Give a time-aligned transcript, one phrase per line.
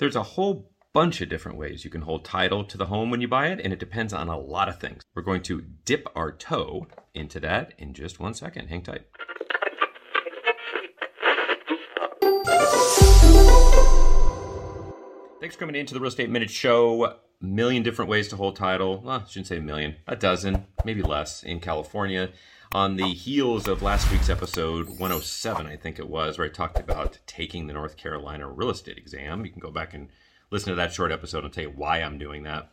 [0.00, 3.20] There's a whole bunch of different ways you can hold title to the home when
[3.20, 5.02] you buy it, and it depends on a lot of things.
[5.14, 8.68] We're going to dip our toe into that in just one second.
[8.68, 9.02] Hang tight.
[15.38, 17.18] Thanks for coming into the Real Estate Minute Show.
[17.42, 19.00] Million different ways to hold title.
[19.00, 22.30] Well, I shouldn't say a million, a dozen, maybe less in California.
[22.72, 26.78] On the heels of last week's episode 107, I think it was, where I talked
[26.78, 29.44] about taking the North Carolina real estate exam.
[29.44, 30.08] You can go back and
[30.50, 32.70] listen to that short episode and tell you why I'm doing that.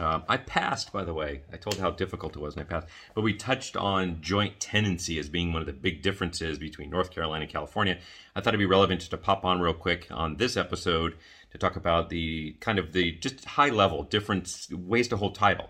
[0.00, 1.42] Um, I passed, by the way.
[1.52, 2.86] I told how difficult it was, and I passed.
[3.14, 7.10] But we touched on joint tenancy as being one of the big differences between North
[7.10, 7.98] Carolina and California.
[8.34, 11.16] I thought it'd be relevant just to pop on real quick on this episode
[11.50, 15.68] to talk about the kind of the just high level different ways to hold title.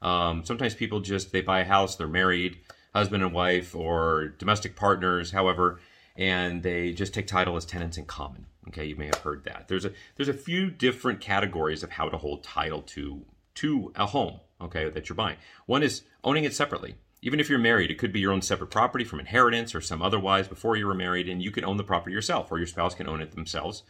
[0.00, 2.56] Um, sometimes people just they buy a house, they're married,
[2.94, 5.80] husband and wife, or domestic partners, however,
[6.16, 8.46] and they just take title as tenants in common.
[8.68, 9.68] Okay, you may have heard that.
[9.68, 13.22] There's a there's a few different categories of how to hold title to
[13.56, 14.40] to a home.
[14.60, 15.36] Okay, that you're buying.
[15.66, 16.94] One is owning it separately.
[17.22, 20.00] Even if you're married, it could be your own separate property from inheritance or some
[20.00, 22.94] otherwise before you were married, and you can own the property yourself, or your spouse
[22.94, 23.82] can own it themselves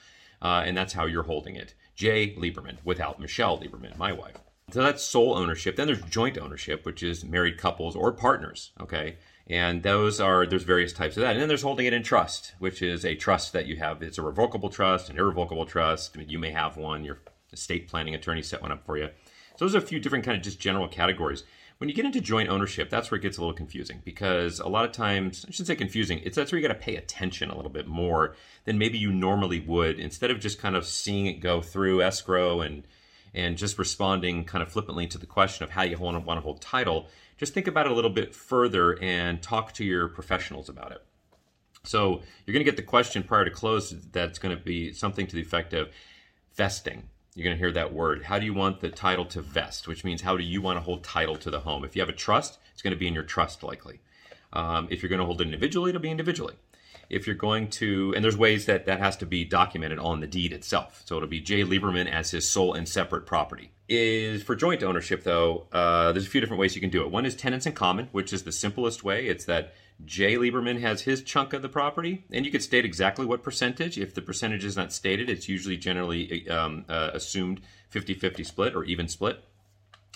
[0.43, 1.75] uh, and that's how you're holding it.
[1.95, 4.37] Jay Lieberman, without Michelle Lieberman, my wife.
[4.73, 5.77] So that's sole ownership.
[5.77, 8.73] Then there's joint ownership, which is married couples or partners.
[8.81, 9.17] Okay.
[9.49, 11.33] And those are, there's various types of that.
[11.33, 14.03] And then there's holding it in trust, which is a trust that you have.
[14.03, 16.13] It's a revocable trust, an irrevocable trust.
[16.15, 17.21] I mean, you may have one, your
[17.53, 19.09] estate planning attorney set one up for you.
[19.57, 21.45] So those are a few different kind of just general categories.
[21.79, 24.69] When you get into joint ownership, that's where it gets a little confusing because a
[24.69, 27.51] lot of times, I shouldn't say confusing, it's that's where you got to pay attention
[27.51, 31.27] a little bit more than maybe you normally would instead of just kind of seeing
[31.27, 32.87] it go through escrow and
[33.35, 36.63] and just responding kind of flippantly to the question of how you want to, hold
[36.63, 40.93] title, just think about it a little bit further and talk to your professionals about
[40.93, 41.05] it.
[41.85, 45.27] So you're going to get the question prior to close that's going to be something
[45.27, 45.91] to the effect of
[46.55, 48.25] vesting you're going to hear that word.
[48.25, 49.87] How do you want the title to vest?
[49.87, 51.85] Which means how do you want to hold title to the home?
[51.85, 54.01] If you have a trust, it's going to be in your trust likely.
[54.53, 56.55] Um, if you're going to hold it individually, it'll be individually.
[57.09, 60.27] If you're going to, and there's ways that that has to be documented on the
[60.27, 61.03] deed itself.
[61.05, 63.71] So it'll be Jay Lieberman as his sole and separate property.
[63.89, 67.11] Is for joint ownership though, uh, there's a few different ways you can do it.
[67.11, 69.29] One is tenants in common, which is the simplest way.
[69.29, 69.75] It's that
[70.05, 73.97] Jay Lieberman has his chunk of the property, and you could state exactly what percentage.
[73.97, 78.75] If the percentage is not stated, it's usually generally um, uh, assumed 50 50 split
[78.75, 79.43] or even split.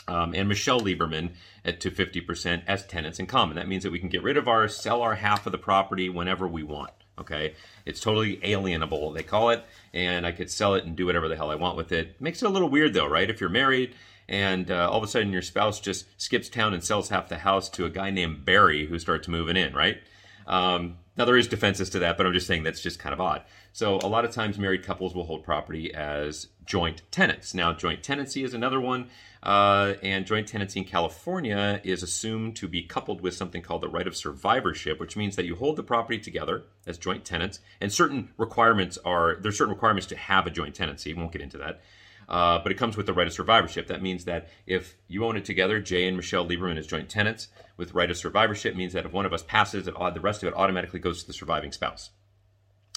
[0.09, 1.35] Um, and Michelle Lieberman
[1.65, 3.57] at to 50% as tenants in common.
[3.57, 6.09] That means that we can get rid of our, sell our half of the property
[6.09, 6.93] whenever we want.
[7.19, 9.63] Okay, it's totally alienable, they call it,
[9.93, 12.19] and I could sell it and do whatever the hell I want with it.
[12.19, 13.29] Makes it a little weird though, right?
[13.29, 13.95] If you're married
[14.27, 17.39] and uh, all of a sudden your spouse just skips town and sells half the
[17.39, 19.99] house to a guy named Barry who starts moving in, right?
[20.47, 23.21] Um, now there is defenses to that, but I'm just saying that's just kind of
[23.21, 23.43] odd.
[23.75, 27.53] So a lot of times married couples will hold property as joint tenants.
[27.53, 29.11] Now joint tenancy is another one,
[29.43, 33.89] uh, and joint tenancy in California is assumed to be coupled with something called the
[33.91, 37.93] right of survivorship, which means that you hold the property together as joint tenants, and
[37.93, 41.13] certain requirements are there's certain requirements to have a joint tenancy.
[41.13, 41.83] We won't get into that.
[42.31, 43.89] Uh, but it comes with the right of survivorship.
[43.89, 47.49] That means that if you own it together, Jay and Michelle Lieberman as joint tenants,
[47.77, 50.49] with right of survivorship means that if one of us passes, it, the rest of
[50.49, 52.11] it automatically goes to the surviving spouse.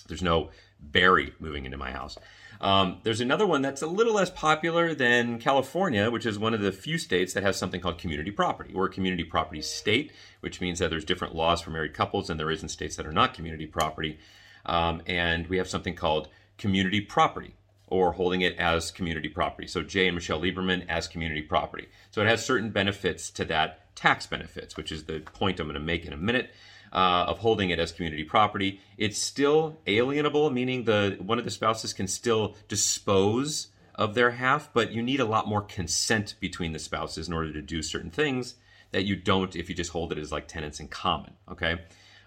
[0.07, 2.17] There's no Barry moving into my house.
[2.61, 6.61] Um, there's another one that's a little less popular than California, which is one of
[6.61, 8.71] the few states that has something called community property.
[8.73, 10.11] We're a community property state,
[10.41, 13.07] which means that there's different laws for married couples than there is in states that
[13.07, 14.19] are not community property.
[14.65, 16.27] Um, and we have something called
[16.57, 17.55] community property
[17.93, 19.67] or holding it as community property.
[19.67, 21.87] So Jay and Michelle Lieberman as community property.
[22.09, 25.75] So it has certain benefits to that tax benefits, which is the point I'm going
[25.75, 26.49] to make in a minute.
[26.91, 31.49] Uh, of holding it as community property, it's still alienable, meaning the one of the
[31.49, 36.71] spouses can still dispose of their half, but you need a lot more consent between
[36.71, 38.53] the spouses in order to do certain things
[38.91, 41.33] that you don't if you just hold it as like tenants in common.
[41.49, 41.81] Okay.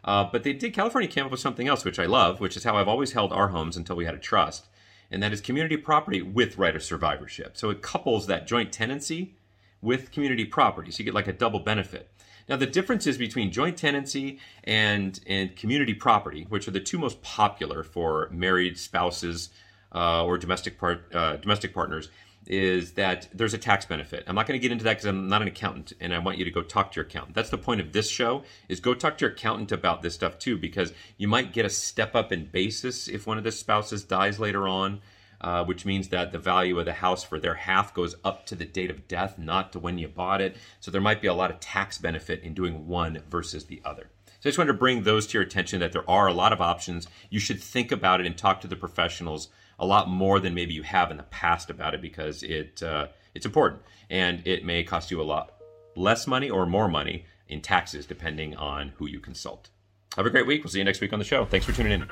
[0.04, 0.74] Uh, but they did.
[0.74, 3.32] California came up with something else, which I love, which is how I've always held
[3.32, 4.66] our homes until we had a trust
[5.10, 7.56] and that is community property with right of survivorship.
[7.56, 9.34] So it couples that joint tenancy
[9.80, 10.90] with community property.
[10.90, 12.10] So you get like a double benefit.
[12.48, 17.22] Now the differences between joint tenancy and and community property, which are the two most
[17.22, 19.50] popular for married spouses
[19.94, 22.08] uh, or domestic part uh, domestic partners,
[22.46, 24.24] is that there's a tax benefit.
[24.26, 26.38] I'm not going to get into that because I'm not an accountant, and I want
[26.38, 27.34] you to go talk to your accountant.
[27.34, 30.38] That's the point of this show: is go talk to your accountant about this stuff
[30.38, 34.04] too, because you might get a step up in basis if one of the spouses
[34.04, 35.00] dies later on,
[35.40, 38.54] uh, which means that the value of the house for their half goes up to
[38.54, 40.56] the date of death, not to when you bought it.
[40.80, 44.10] So there might be a lot of tax benefit in doing one versus the other.
[44.26, 46.52] So I just wanted to bring those to your attention that there are a lot
[46.52, 47.08] of options.
[47.30, 49.48] You should think about it and talk to the professionals
[49.78, 53.08] a lot more than maybe you have in the past about it because it uh,
[53.34, 55.52] it's important and it may cost you a lot
[55.94, 59.70] less money or more money in taxes depending on who you consult.
[60.16, 60.64] Have a great week.
[60.64, 61.44] We'll see you next week on the show.
[61.44, 62.10] Thanks for tuning in.